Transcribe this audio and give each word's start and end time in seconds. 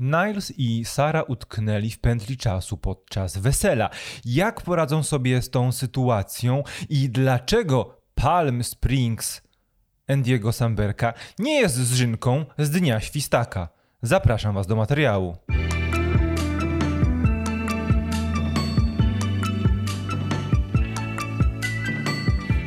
Niles 0.00 0.52
i 0.56 0.84
Sara 0.84 1.22
utknęli 1.22 1.90
w 1.90 1.98
pętli 1.98 2.36
czasu 2.36 2.76
podczas 2.76 3.38
wesela. 3.38 3.90
Jak 4.24 4.62
poradzą 4.62 5.02
sobie 5.02 5.42
z 5.42 5.50
tą 5.50 5.72
sytuacją 5.72 6.62
i 6.88 7.10
dlaczego 7.10 8.00
Palm 8.14 8.64
Springs 8.64 9.42
Andiego 10.08 10.52
Samberka 10.52 11.14
nie 11.38 11.60
jest 11.60 11.76
zżynką 11.76 12.44
z 12.58 12.70
Dnia 12.70 13.00
Świstaka? 13.00 13.68
Zapraszam 14.02 14.54
Was 14.54 14.66
do 14.66 14.76
materiału. 14.76 15.36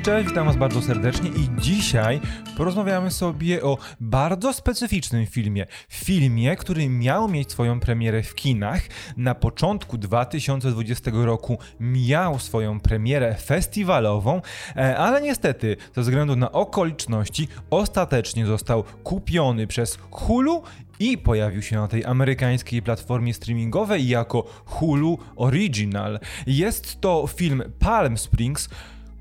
Cześć, 0.03 0.29
witam 0.29 0.45
Was 0.45 0.55
bardzo 0.55 0.81
serdecznie 0.81 1.29
i 1.29 1.61
dzisiaj 1.61 2.21
porozmawiamy 2.57 3.11
sobie 3.11 3.63
o 3.63 3.77
bardzo 3.99 4.53
specyficznym 4.53 5.25
filmie. 5.25 5.65
Filmie, 5.89 6.55
który 6.55 6.89
miał 6.89 7.29
mieć 7.29 7.51
swoją 7.51 7.79
premierę 7.79 8.23
w 8.23 8.35
kinach. 8.35 8.81
Na 9.17 9.35
początku 9.35 9.97
2020 9.97 11.11
roku 11.13 11.57
miał 11.79 12.39
swoją 12.39 12.79
premierę 12.79 13.35
festiwalową, 13.35 14.41
e, 14.75 14.97
ale 14.97 15.21
niestety 15.21 15.77
ze 15.95 16.01
względu 16.01 16.35
na 16.35 16.51
okoliczności 16.51 17.47
ostatecznie 17.69 18.45
został 18.45 18.83
kupiony 19.03 19.67
przez 19.67 19.97
Hulu 20.11 20.63
i 20.99 21.17
pojawił 21.17 21.61
się 21.61 21.75
na 21.75 21.87
tej 21.87 22.05
amerykańskiej 22.05 22.81
platformie 22.81 23.33
streamingowej 23.33 24.07
jako 24.07 24.43
Hulu 24.65 25.17
Original. 25.35 26.19
Jest 26.47 27.01
to 27.01 27.27
film 27.27 27.63
Palm 27.79 28.17
Springs, 28.17 28.69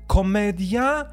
komedia, 0.07 1.05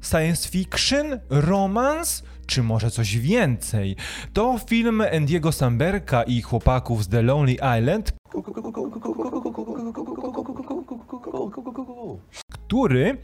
science 0.00 0.48
fiction, 0.48 1.20
romans, 1.30 2.22
czy 2.46 2.62
może 2.62 2.90
coś 2.90 3.18
więcej? 3.18 3.96
To 4.32 4.58
film 4.68 5.02
Andiego 5.16 5.52
Samberka 5.52 6.22
i 6.22 6.42
chłopaków 6.42 7.04
z 7.04 7.08
The 7.08 7.22
Lonely 7.22 7.56
Island, 7.78 8.12
który 12.66 13.18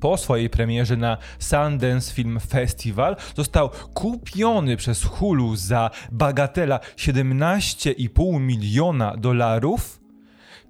po 0.00 0.16
swojej 0.16 0.50
premierze 0.50 0.96
na 0.96 1.18
Sundance 1.38 2.14
Film 2.14 2.40
Festival 2.40 3.16
został 3.36 3.70
kupiony 3.94 4.76
przez 4.76 5.04
Hulu 5.04 5.56
za 5.56 5.90
bagatela 6.12 6.80
17,5 6.96 8.40
miliona 8.40 9.16
dolarów 9.16 10.05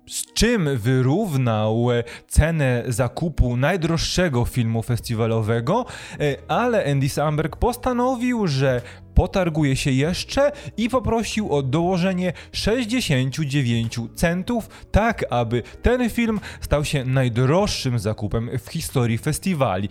z 0.09 0.33
czym 0.33 0.79
wyrównał 0.79 1.87
cenę 2.29 2.85
zakupu 2.89 3.57
najdroższego 3.57 4.45
filmu 4.45 4.83
festiwalowego, 4.83 5.87
e, 6.21 6.37
ale 6.49 6.93
Andy 6.93 7.09
Samberg 7.09 7.57
postanowił, 7.57 8.47
że 8.47 8.83
potarguje 9.15 9.77
się 9.77 9.91
jeszcze 9.91 10.53
i 10.77 10.89
poprosił 10.89 11.53
o 11.53 11.63
dołożenie 11.63 12.33
69 12.53 13.99
centów, 14.15 14.69
tak 14.91 15.25
aby 15.31 15.63
ten 15.83 16.11
film 16.11 16.41
stał 16.61 16.85
się 16.85 17.05
najdroższym 17.05 17.99
zakupem 17.99 18.51
w 18.59 18.69
historii 18.69 19.19
festiwali. 19.19 19.89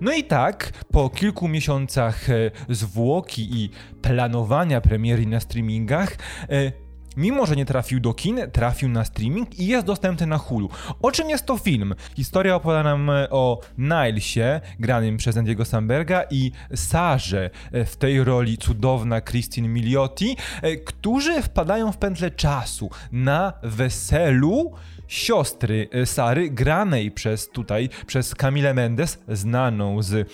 No 0.00 0.12
i 0.12 0.24
tak, 0.24 0.72
po 0.92 1.10
kilku 1.10 1.48
miesiącach 1.48 2.30
e, 2.30 2.50
zwłoki 2.68 3.48
i 3.52 3.70
planowania 4.02 4.80
premiery 4.80 5.26
na 5.26 5.40
streamingach, 5.40 6.16
e, 6.50 6.83
Mimo, 7.16 7.46
że 7.46 7.56
nie 7.56 7.66
trafił 7.66 8.00
do 8.00 8.14
kin, 8.14 8.40
trafił 8.52 8.88
na 8.88 9.04
streaming 9.04 9.58
i 9.58 9.66
jest 9.66 9.86
dostępny 9.86 10.26
na 10.26 10.38
Hulu. 10.38 10.68
O 11.02 11.10
czym 11.10 11.30
jest 11.30 11.46
to 11.46 11.58
film? 11.58 11.94
Historia 12.16 12.56
opowiada 12.56 12.82
nam 12.82 13.10
e, 13.10 13.30
o 13.30 13.60
Nilesie, 13.78 14.60
granym 14.78 15.16
przez 15.16 15.36
Andiego 15.36 15.64
Samberga 15.64 16.24
i 16.30 16.52
Sarze, 16.74 17.50
e, 17.72 17.84
w 17.84 17.96
tej 17.96 18.24
roli 18.24 18.58
cudowna 18.58 19.20
Christine 19.20 19.68
Miliotti, 19.68 20.36
e, 20.62 20.76
którzy 20.76 21.42
wpadają 21.42 21.92
w 21.92 21.96
pętlę 21.96 22.30
czasu 22.30 22.90
na 23.12 23.52
weselu 23.62 24.72
siostry 25.08 25.88
Sary, 26.04 26.50
granej 26.50 27.10
przez 27.10 27.48
tutaj, 27.48 27.88
przez 28.06 28.34
Camille 28.34 28.74
Mendes, 28.74 29.18
znaną 29.28 30.02
z 30.02 30.28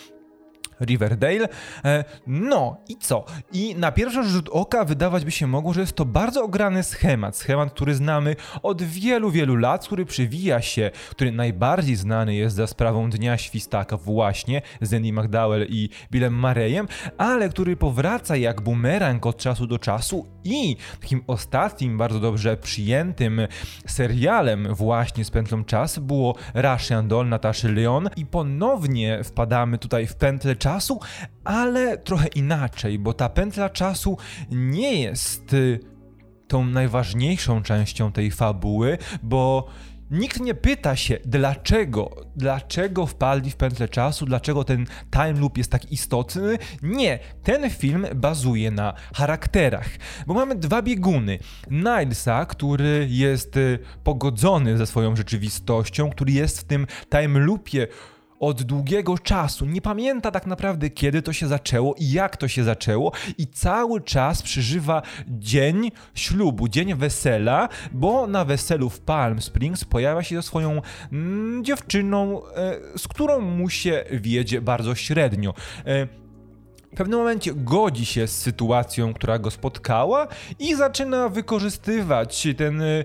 Riverdale. 0.80 1.48
E, 1.84 2.04
no 2.26 2.76
i 2.88 2.96
co? 2.96 3.24
I 3.52 3.74
na 3.74 3.92
pierwszy 3.92 4.24
rzut 4.24 4.48
oka 4.52 4.84
wydawać 4.84 5.24
by 5.24 5.30
się 5.30 5.46
mogło, 5.46 5.72
że 5.72 5.80
jest 5.80 5.92
to 5.92 6.04
bardzo 6.04 6.44
ograny 6.44 6.82
schemat. 6.82 7.36
Schemat, 7.36 7.72
który 7.72 7.94
znamy 7.94 8.36
od 8.62 8.82
wielu, 8.82 9.30
wielu 9.30 9.56
lat, 9.56 9.86
który 9.86 10.06
przywija 10.06 10.62
się, 10.62 10.91
który 11.10 11.32
najbardziej 11.32 11.96
znany 11.96 12.34
jest 12.34 12.56
za 12.56 12.66
sprawą 12.66 13.10
Dnia 13.10 13.38
Świstaka 13.38 13.96
właśnie 13.96 14.62
z 14.80 14.94
Andy 14.94 15.12
McDowell 15.12 15.66
i 15.68 15.88
Billem 16.10 16.34
Marejem, 16.34 16.88
ale 17.18 17.48
który 17.48 17.76
powraca 17.76 18.36
jak 18.36 18.60
bumerang 18.60 19.26
od 19.26 19.36
czasu 19.36 19.66
do 19.66 19.78
czasu 19.78 20.26
i 20.44 20.76
takim 21.00 21.24
ostatnim, 21.26 21.98
bardzo 21.98 22.20
dobrze 22.20 22.56
przyjętym 22.56 23.41
serialem 23.86 24.74
właśnie 24.74 25.24
z 25.24 25.30
pętlą 25.30 25.64
czas 25.64 25.98
było 25.98 26.34
Russian 26.54 27.08
Doll 27.08 27.28
Nataszy 27.28 27.72
Leon 27.72 28.10
i 28.16 28.26
ponownie 28.26 29.24
wpadamy 29.24 29.78
tutaj 29.78 30.06
w 30.06 30.14
pętlę 30.14 30.56
czasu 30.56 30.69
czasu, 30.70 31.00
ale 31.44 31.98
trochę 31.98 32.28
inaczej, 32.28 32.98
bo 32.98 33.12
ta 33.12 33.28
pętla 33.28 33.70
czasu 33.70 34.16
nie 34.50 35.03
jest 35.03 35.53
y, 35.53 35.81
tą 36.48 36.64
najważniejszą 36.64 37.62
częścią 37.62 38.12
tej 38.12 38.31
fabuły, 38.31 38.98
bo 39.22 39.69
Nikt 40.10 40.41
nie 40.41 40.54
pyta 40.54 40.97
się, 40.97 41.19
dlaczego, 41.25 42.10
dlaczego 42.36 43.06
wpadli 43.06 43.50
w 43.50 43.56
pętlę 43.56 43.88
czasu, 43.88 44.26
dlaczego 44.26 44.64
ten 44.64 44.86
time 45.10 45.41
loop 45.41 45.59
jest 45.59 45.70
tak 45.70 45.92
istotny. 45.92 46.59
Nie, 46.82 47.19
ten 47.42 47.70
film 47.70 48.06
bazuje 48.14 48.70
na 48.70 48.94
charakterach, 49.14 49.88
bo 50.26 50.34
mamy 50.34 50.54
dwa 50.54 50.82
bieguny. 50.82 51.38
Nilesa, 51.70 52.47
który 52.47 53.06
jest 53.10 53.56
y, 53.56 53.78
pogodzony 54.04 54.78
ze 54.78 54.86
swoją 54.86 55.16
rzeczywistością, 55.16 56.10
który 56.10 56.32
jest 56.32 56.60
w 56.60 56.64
tym 56.64 56.86
time 57.10 57.41
loopie 57.41 57.86
od 58.41 58.62
długiego 58.62 59.19
czasu. 59.19 59.67
Nie 59.67 59.81
pamięta 59.83 60.31
tak 60.31 60.47
naprawdę, 60.47 60.91
kiedy 60.91 61.23
to 61.23 61.33
się 61.33 61.49
zaczęło 61.49 61.95
i 61.99 62.11
jak 62.11 62.37
to 62.37 62.49
się 62.49 62.65
zaczęło, 62.65 63.12
i 63.39 63.47
cały 63.47 64.01
czas 64.01 64.43
przeżywa 64.43 65.03
dzień 65.28 65.91
ślubu, 66.15 66.69
dzień 66.69 66.95
wesela, 66.95 67.69
bo 67.93 68.27
na 68.27 68.45
weselu 68.45 68.91
w 68.91 69.01
Palm 69.01 69.43
Springs 69.43 69.84
pojawia 69.84 70.23
się 70.23 70.37
ze 70.37 70.43
swoją 70.43 70.83
mm, 71.12 71.65
dziewczyną, 71.65 72.43
e, 72.47 72.77
z 72.99 73.09
którą 73.09 73.41
mu 73.41 73.69
się 73.69 74.05
wiedzie 74.11 74.61
bardzo 74.61 74.95
średnio. 74.95 75.55
E, 75.87 76.07
w 76.93 76.97
pewnym 76.97 77.19
momencie 77.19 77.55
godzi 77.55 78.07
się 78.07 78.27
z 78.27 78.39
sytuacją, 78.39 79.15
która 79.15 79.39
go 79.39 79.51
spotkała 79.51 80.27
i 80.59 80.75
zaczyna 80.75 81.28
wykorzystywać 81.28 82.49
ten 82.57 82.83
e, 82.83 83.05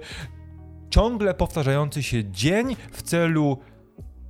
ciągle 0.89 1.33
powtarzający 1.33 2.03
się 2.03 2.31
dzień 2.31 2.75
w 2.91 3.01
celu 3.01 3.57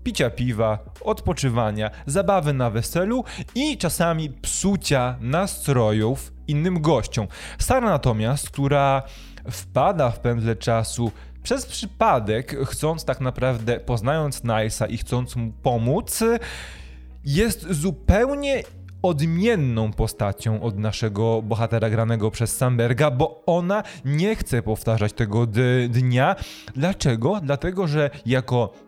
picia 0.06 0.30
piwa, 0.30 0.80
odpoczywania, 1.02 1.92
zabawy 2.06 2.54
na 2.54 2.70
weselu 2.70 3.24
i 3.56 3.78
czasami 3.78 4.30
psucia 4.30 5.16
nastrojów 5.22 6.34
innym 6.48 6.82
gościom. 6.82 7.28
Sara 7.60 7.90
natomiast, 7.90 8.50
która 8.50 9.04
wpada 9.52 10.12
w 10.12 10.20
pętle 10.20 10.56
czasu 10.56 11.12
przez 11.44 11.66
przypadek, 11.66 12.56
chcąc 12.66 13.06
tak 13.06 13.22
naprawdę, 13.22 13.80
poznając 13.80 14.44
Nilesa 14.44 14.88
i 14.88 14.98
chcąc 14.98 15.36
mu 15.36 15.52
pomóc, 15.52 16.24
jest 17.24 17.72
zupełnie 17.72 18.64
odmienną 19.02 19.94
postacią 19.94 20.62
od 20.62 20.78
naszego 20.78 21.42
bohatera 21.42 21.90
granego 21.90 22.32
przez 22.32 22.58
Samberga, 22.58 23.12
bo 23.12 23.44
ona 23.46 23.84
nie 24.06 24.36
chce 24.36 24.62
powtarzać 24.62 25.14
tego 25.14 25.46
dnia. 25.90 26.36
Dlaczego? 26.76 27.40
Dlatego, 27.44 27.88
że 27.88 28.10
jako 28.26 28.84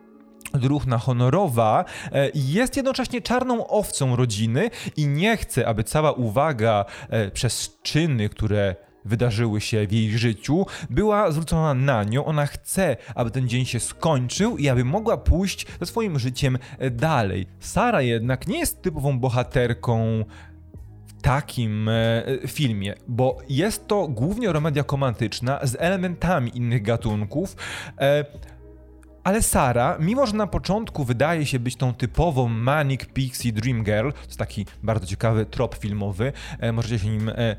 druhna 0.54 0.98
honorowa 0.98 1.86
e, 2.12 2.32
jest 2.36 2.76
jednocześnie 2.76 3.22
czarną 3.22 3.68
owcą 3.68 4.16
rodziny 4.16 4.70
i 4.98 5.08
nie 5.08 5.38
chce, 5.38 5.68
aby 5.68 5.84
cała 5.84 6.12
uwaga 6.12 6.86
e, 7.10 7.32
przez 7.32 7.78
czyny, 7.84 8.30
które 8.30 8.76
wydarzyły 9.06 9.62
się 9.62 9.88
w 9.88 9.92
jej 9.92 10.18
życiu, 10.18 10.66
była 10.90 11.32
zwrócona 11.32 11.74
na 11.74 12.04
nią. 12.04 12.26
Ona 12.26 12.46
chce, 12.46 12.98
aby 13.16 13.32
ten 13.32 13.48
dzień 13.48 13.66
się 13.66 13.80
skończył 13.80 14.58
i 14.58 14.70
aby 14.70 14.86
mogła 14.86 15.18
pójść 15.18 15.68
ze 15.80 15.86
swoim 15.86 16.20
życiem 16.20 16.58
e, 16.80 16.90
dalej. 16.90 17.48
Sara 17.60 18.02
jednak 18.02 18.48
nie 18.48 18.60
jest 18.60 18.82
typową 18.82 19.20
bohaterką 19.20 20.26
takim 21.22 21.90
filmie, 22.48 22.96
bo 23.08 23.38
jest 23.50 23.88
to 23.88 24.08
głównie 24.08 24.54
komedia 24.54 24.84
romantyczna 24.92 25.60
z 25.64 25.76
elementami 25.80 26.58
innych 26.58 26.82
gatunków. 26.82 27.56
Ale 29.28 29.42
Sara, 29.42 29.98
mimo 30.00 30.26
że 30.28 30.34
na 30.34 30.48
początku 30.48 31.04
wydaje 31.04 31.46
się 31.46 31.60
być 31.60 31.76
tą 31.76 31.94
typową 31.94 32.48
Manic 32.48 33.06
Pixie 33.06 33.54
Dream 33.54 33.84
Girl, 33.84 34.10
to 34.12 34.26
jest 34.26 34.40
taki 34.40 34.66
bardzo 34.84 35.06
ciekawy 35.06 35.46
trop 35.46 35.76
filmowy, 35.76 36.34
e, 36.60 36.72
możecie 36.72 37.00
się 37.00 37.10
nim 37.10 37.30
e, 37.30 37.56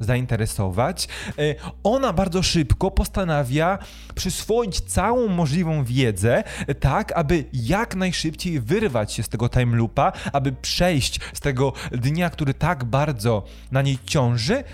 zainteresować. 0.00 1.08
E, 1.38 1.54
ona 1.82 2.12
bardzo 2.12 2.42
szybko 2.42 2.90
postanawia 2.90 3.78
przyswoić 4.14 4.80
całą 4.80 5.28
możliwą 5.28 5.84
wiedzę, 5.84 6.44
e, 6.66 6.74
tak 6.74 7.12
aby 7.12 7.44
jak 7.52 7.96
najszybciej 7.96 8.60
wyrwać 8.60 9.12
się 9.12 9.22
z 9.22 9.28
tego 9.28 9.48
time 9.48 9.76
loopa, 9.76 10.12
aby 10.32 10.52
przejść 10.52 11.20
z 11.32 11.40
tego 11.40 11.72
dnia, 11.92 12.30
który 12.30 12.54
tak 12.54 12.84
bardzo 12.84 13.44
na 13.72 13.82
niej 13.82 13.98
ciąży, 14.04 14.64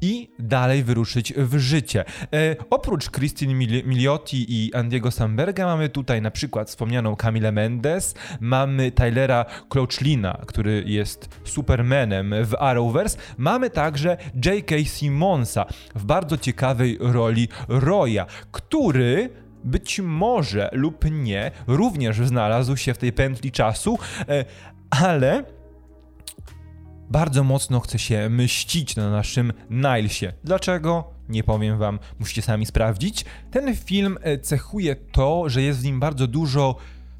i 0.00 0.30
dalej 0.38 0.84
wyruszyć 0.84 1.32
w 1.36 1.58
życie. 1.58 2.04
E, 2.32 2.56
oprócz 2.70 3.10
Christine 3.10 3.54
Mil 3.54 3.86
Miliotti 3.86 4.46
i 4.48 4.74
Andiego 4.74 5.10
Samberga 5.10 5.66
mamy 5.66 5.88
tutaj 5.88 6.22
na 6.22 6.30
przykład 6.30 6.68
wspomnianą 6.68 7.16
Camille 7.16 7.52
Mendes, 7.52 8.14
mamy 8.40 8.92
Tylera 8.92 9.44
Clochlina, 9.68 10.40
który 10.46 10.84
jest 10.86 11.28
Supermanem 11.44 12.34
w 12.44 12.54
Arrowverse, 12.54 13.18
mamy 13.38 13.70
także 13.70 14.16
J.K. 14.44 14.74
Simonsa 14.84 15.66
w 15.94 16.04
bardzo 16.04 16.38
ciekawej 16.38 16.98
roli 17.00 17.48
Roya, 17.68 18.26
który 18.52 19.30
być 19.64 20.00
może 20.00 20.70
lub 20.72 21.04
nie 21.10 21.50
również 21.66 22.16
znalazł 22.16 22.76
się 22.76 22.94
w 22.94 22.98
tej 22.98 23.12
pętli 23.12 23.52
czasu, 23.52 23.98
e, 24.28 24.44
ale 24.90 25.44
bardzo 27.10 27.44
mocno 27.44 27.80
chce 27.80 27.98
się 27.98 28.28
mścić 28.30 28.96
na 28.96 29.10
naszym 29.10 29.52
Nilesie. 29.70 30.32
Dlaczego? 30.44 31.04
Nie 31.28 31.44
powiem 31.44 31.78
wam, 31.78 31.98
musicie 32.18 32.42
sami 32.42 32.66
sprawdzić. 32.66 33.24
Ten 33.50 33.76
film 33.76 34.18
e, 34.22 34.38
cechuje 34.38 34.96
to, 34.96 35.48
że 35.48 35.62
jest 35.62 35.80
w 35.80 35.84
nim 35.84 36.00
bardzo 36.00 36.26
dużo 36.26 36.76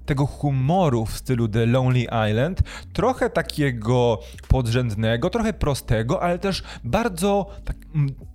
tego 0.06 0.26
humoru 0.26 1.06
w 1.06 1.16
stylu 1.16 1.48
The 1.48 1.66
Lonely 1.66 2.06
Island, 2.31 2.60
trochę 2.92 3.31
takiego 3.31 4.20
podrzędnego, 4.48 5.31
trochę 5.31 5.52
prostego, 5.52 6.22
ale 6.22 6.38
też 6.38 6.62
bardzo 6.84 7.46
tak, 7.64 7.76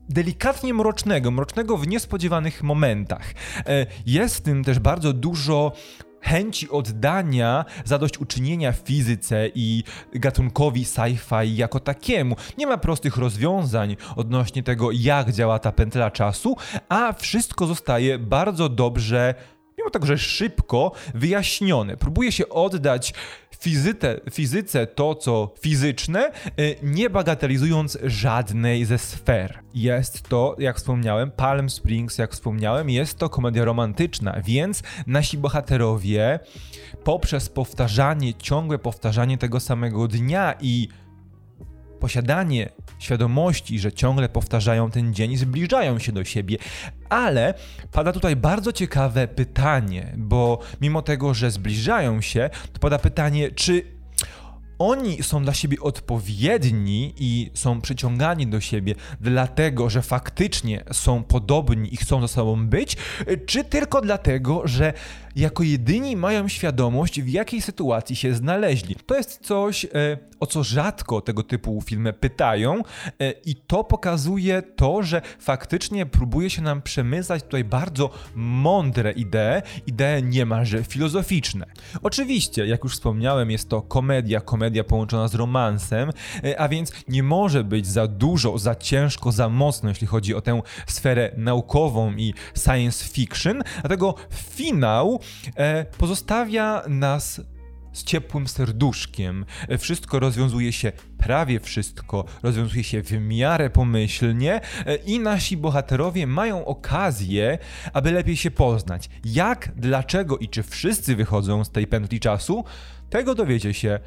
delikatnie 0.09 0.73
mrocznego, 0.73 1.31
mrocznego 1.31 1.77
w 1.77 1.87
niespodziewanych 1.87 2.63
momentach. 2.63 3.33
E, 3.67 3.85
jest 4.05 4.35
w 4.37 4.41
tym 4.41 4.63
też 4.63 4.79
bardzo 4.79 5.13
dużo 5.13 5.71
chęci 6.25 6.69
oddania 6.69 7.66
zadośćuczynienia 7.86 8.72
fizyce 8.72 9.50
i 9.56 9.83
gatunkowi 10.13 10.86
sci-fi 10.86 11.56
jako 11.56 11.80
takiemu. 11.80 12.36
Nie 12.57 12.68
ma 12.68 12.77
prostych 12.77 13.18
rozwiązań 13.18 13.95
odnośnie 14.16 14.63
tego, 14.63 14.89
jak 14.92 15.31
działa 15.31 15.60
ta 15.60 15.72
pętla 15.72 16.12
czasu, 16.12 16.56
a 16.89 17.13
wszystko 17.13 17.68
zostaje 17.68 18.19
bardzo 18.19 18.69
dobrze 18.69 19.36
mimo 19.85 19.91
tego, 19.91 20.05
że 20.05 20.17
szybko 20.17 20.91
wyjaśnione. 21.13 21.97
Próbuje 21.97 22.31
się 22.31 22.49
oddać 22.49 23.13
fizyte, 23.59 24.19
fizyce 24.31 24.87
to, 24.87 25.15
co 25.15 25.53
fizyczne, 25.59 26.31
y, 26.59 26.75
nie 26.83 27.09
bagatelizując 27.09 27.97
żadnej 28.03 28.85
ze 28.85 28.97
sfer. 28.97 29.59
Jest 29.73 30.29
to, 30.29 30.55
jak 30.59 30.77
wspomniałem, 30.77 31.31
Palm 31.31 31.69
Springs, 31.69 32.17
jak 32.17 32.31
wspomniałem, 32.31 32.89
jest 32.89 33.17
to 33.17 33.29
komedia 33.29 33.65
romantyczna, 33.65 34.41
więc 34.45 34.83
nasi 35.07 35.37
bohaterowie 35.37 36.39
poprzez 37.03 37.49
powtarzanie, 37.49 38.33
ciągłe 38.33 38.79
powtarzanie 38.79 39.38
tego 39.38 39.59
samego 39.59 40.07
dnia 40.07 40.55
i 40.61 40.88
posiadanie 42.05 42.69
świadomości, 42.99 43.79
że 43.79 43.91
ciągle 43.91 44.29
powtarzają 44.29 44.91
ten 44.91 45.13
dzień, 45.13 45.37
zbliżają 45.37 45.99
się 45.99 46.11
do 46.11 46.23
siebie. 46.23 46.57
Ale 47.09 47.53
pada 47.91 48.11
tutaj 48.11 48.35
bardzo 48.35 48.71
ciekawe 48.71 49.27
pytanie, 49.27 50.13
bo 50.17 50.59
mimo 50.81 51.01
tego, 51.01 51.33
że 51.33 51.51
zbliżają 51.51 52.21
się, 52.21 52.49
to 52.73 52.79
pada 52.79 52.99
pytanie, 52.99 53.51
czy 53.51 53.94
oni 54.80 55.24
są 55.24 55.44
dla 55.44 55.54
siebie 55.54 55.77
odpowiedni 55.81 57.13
i 57.18 57.51
są 57.54 57.81
przyciągani 57.81 58.48
do 58.48 58.62
siebie 58.62 58.95
dlatego, 59.22 59.89
że 59.89 60.01
faktycznie 60.01 60.83
są 60.92 61.24
podobni 61.24 61.94
i 61.94 61.98
chcą 61.98 62.22
ze 62.22 62.27
sobą 62.27 62.68
być, 62.68 62.98
czy 63.45 63.63
tylko 63.63 64.01
dlatego, 64.01 64.62
że 64.68 64.94
jako 65.36 65.63
jedyni 65.63 66.16
mają 66.16 66.48
świadomość, 66.48 67.22
w 67.22 67.30
jakiej 67.30 67.62
sytuacji 67.62 68.16
się 68.16 68.33
znaleźli. 68.33 68.95
To 69.06 69.16
jest 69.16 69.39
coś, 69.42 69.86
e, 69.86 69.89
o 70.39 70.45
co 70.45 70.63
rzadko 70.63 71.22
tego 71.22 71.44
typu 71.44 71.81
filmy 71.81 72.13
pytają, 72.13 72.81
e, 73.19 73.31
i 73.31 73.56
to 73.56 73.83
pokazuje 73.83 74.62
to, 74.62 75.04
że 75.04 75.22
faktycznie 75.39 76.06
próbuje 76.06 76.50
się 76.50 76.62
nam 76.62 76.81
przemycać 76.81 77.44
tutaj 77.44 77.63
bardzo 77.63 78.10
mądre 78.36 79.12
idee, 79.12 79.62
idee 79.88 80.24
niemalże 80.24 80.83
filozoficzne. 80.83 81.66
Oczywiście, 82.04 82.66
jak 82.66 82.83
już 82.83 82.94
wspomniałem, 82.94 83.51
jest 83.51 83.69
to 83.69 83.81
komedia, 83.81 84.42
komedia 84.42 84.64
połączona 84.88 85.27
z 85.27 85.35
romansem, 85.35 86.09
e, 86.44 86.59
a 86.59 86.69
więc 86.69 86.91
nie 87.07 87.23
może 87.23 87.63
być 87.63 87.88
za 87.88 88.07
dużo, 88.07 88.57
za 88.57 88.75
ciężko, 88.75 89.31
za 89.31 89.50
mocno, 89.50 89.89
jeśli 89.89 90.07
chodzi 90.07 90.35
o 90.35 90.41
tę 90.41 90.62
sferę 90.88 91.31
naukową 91.38 92.13
i 92.15 92.33
science 92.63 93.06
fiction, 93.06 93.63
dlatego 93.81 94.15
finał 94.31 95.19
e, 95.56 95.85
pozostawia 95.85 96.83
nas 96.88 97.41
z 97.94 98.03
ciepłym 98.03 98.47
serduszkiem. 98.47 99.45
E, 99.67 99.77
wszystko 99.77 100.19
rozwiązuje 100.19 100.73
się, 100.73 100.91
prawie 101.17 101.59
wszystko 101.59 102.25
rozwiązuje 102.44 102.83
się 102.83 103.01
w 103.03 103.12
miarę 103.12 103.69
pomyślnie 103.69 104.62
i 105.06 105.19
nasi 105.19 105.57
bohaterowie 105.57 106.27
mają 106.27 106.65
okazję, 106.65 107.57
aby 107.94 108.12
lepiej 108.12 108.38
się 108.38 108.51
poznać. 108.51 109.09
Jak, 109.25 109.71
dlaczego 109.75 110.38
i 110.38 110.50
czy 110.50 110.63
wszyscy 110.63 111.15
wychodzą 111.15 111.63
z 111.63 111.71
tej 111.71 111.88
pętli 111.88 112.19
czasu, 112.19 112.63
tego 113.09 113.35
dowiecie 113.35 113.73
się 113.73 114.00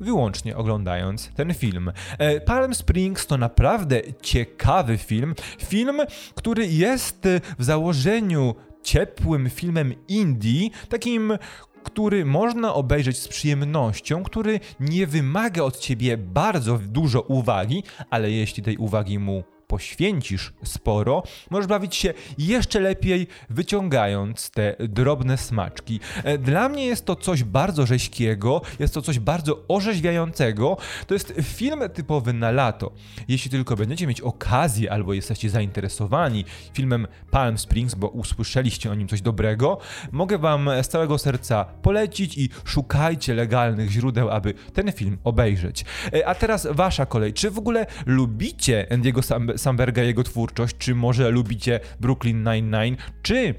wyłącznie 0.00 0.56
oglądając 0.56 1.30
ten 1.34 1.54
film. 1.54 1.92
E, 2.18 2.40
Palm 2.40 2.74
Springs 2.74 3.26
to 3.26 3.36
naprawdę 3.36 4.00
ciekawy 4.22 4.98
film. 4.98 5.34
Film, 5.58 6.00
który 6.34 6.66
jest 6.66 7.28
w 7.58 7.64
założeniu 7.64 8.54
ciepłym 8.82 9.50
filmem 9.50 9.94
indie, 10.08 10.70
takim 10.88 11.38
który 11.84 12.24
można 12.24 12.74
obejrzeć 12.74 13.18
z 13.18 13.28
przyjemnością, 13.28 14.22
który 14.22 14.60
nie 14.80 15.06
wymaga 15.06 15.62
od 15.62 15.78
ciebie 15.78 16.16
bardzo 16.16 16.78
dużo 16.78 17.20
uwagi, 17.20 17.82
ale 18.10 18.30
jeśli 18.30 18.62
tej 18.62 18.76
uwagi 18.76 19.18
mu 19.18 19.44
poświęcisz 19.66 20.52
sporo, 20.64 21.22
możesz 21.50 21.66
bawić 21.66 21.96
się 21.96 22.14
jeszcze 22.38 22.80
lepiej, 22.80 23.26
wyciągając 23.50 24.50
te 24.50 24.76
drobne 24.78 25.36
smaczki. 25.36 26.00
E, 26.24 26.38
dla 26.38 26.68
mnie 26.68 26.86
jest 26.86 27.04
to 27.04 27.16
coś 27.16 27.44
bardzo 27.44 27.86
rzeźkiego, 27.86 28.62
jest 28.78 28.94
to 28.94 29.02
coś 29.02 29.18
bardzo 29.18 29.62
orzeźwiającego. 29.68 30.76
To 31.06 31.14
jest 31.14 31.34
film 31.42 31.80
typowy 31.94 32.32
na 32.32 32.50
lato. 32.50 32.92
Jeśli 33.28 33.50
tylko 33.50 33.76
będziecie 33.76 34.06
mieć 34.06 34.20
okazję 34.20 34.92
albo 34.92 35.14
jesteście 35.14 35.50
zainteresowani 35.50 36.44
filmem 36.72 37.06
Palm 37.30 37.58
Springs, 37.58 37.94
bo 37.94 38.08
usłyszeliście 38.08 38.90
o 38.90 38.94
nim 38.94 39.08
coś 39.08 39.22
dobrego, 39.22 39.78
mogę 40.12 40.38
Wam 40.38 40.70
z 40.82 40.88
całego 40.88 41.18
serca 41.18 41.64
polecić 41.64 42.38
i 42.38 42.48
szukajcie 42.64 43.34
legalnych 43.34 43.90
źródeł, 43.90 44.30
aby 44.30 44.54
ten 44.72 44.92
film 44.92 45.18
obejrzeć. 45.24 45.84
E, 46.12 46.26
a 46.26 46.34
teraz 46.34 46.68
Wasza 46.70 47.06
kolej. 47.06 47.32
Czy 47.32 47.50
w 47.50 47.58
ogóle 47.58 47.86
lubicie 48.06 48.86
Andiego 48.90 49.22
Sam 49.22 49.55
Samberga 49.56 50.02
jego 50.02 50.22
twórczość, 50.22 50.76
czy 50.78 50.94
może 50.94 51.30
lubicie 51.30 51.80
Brooklyn 52.00 52.44
Nine-Nine, 52.44 52.96
czy 53.22 53.54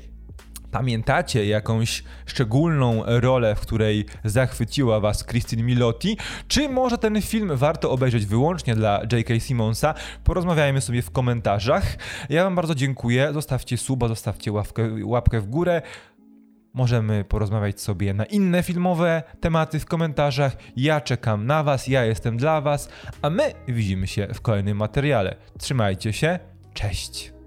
Pamiętacie 0.72 1.46
jakąś 1.46 2.04
szczególną 2.26 3.04
rolę, 3.06 3.56
w 3.56 3.60
której 3.60 4.06
zachwyciła 4.24 5.00
was 5.00 5.26
Christine 5.26 5.64
Milotti? 5.64 6.18
Czy 6.48 6.70
może 6.70 6.98
ten 6.98 7.22
film 7.22 7.52
warto 7.56 7.92
obejrzeć 7.92 8.26
wyłącznie 8.26 8.76
dla 8.76 9.02
J.K. 9.12 9.40
Simonsa? 9.40 9.94
Porozmawiajmy 10.24 10.82
sobie 10.82 11.02
w 11.02 11.12
komentarzach. 11.12 11.98
Ja 12.30 12.44
wam 12.44 12.56
bardzo 12.56 12.76
dziękuję. 12.76 13.34
Zostawcie 13.34 13.78
suba, 13.78 14.08
zostawcie 14.08 14.52
łapkę, 14.52 14.90
łapkę 15.04 15.42
w 15.42 15.48
górę. 15.48 15.82
Możemy 16.78 17.24
porozmawiać 17.24 17.82
sobie 17.82 18.14
na 18.14 18.26
inne 18.26 18.64
filmowe 18.64 19.24
tematy 19.40 19.80
w 19.80 19.86
komentarzach. 19.86 20.58
Ja 20.76 21.02
czekam 21.02 21.46
na 21.46 21.64
Was, 21.64 21.88
ja 21.88 22.06
jestem 22.06 22.38
dla 22.38 22.62
Was, 22.62 22.90
a 23.22 23.30
my 23.30 23.54
widzimy 23.68 24.08
się 24.08 24.28
w 24.34 24.42
kolejnym 24.42 24.78
materiale. 24.78 25.36
Trzymajcie 25.60 26.14
się, 26.14 26.40
cześć! 26.74 27.38